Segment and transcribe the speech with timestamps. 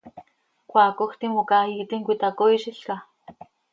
[0.69, 2.95] ¿Cmaacoj timoca iiitim cöitacooizilca?